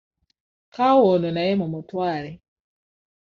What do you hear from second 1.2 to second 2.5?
naye mumutwale.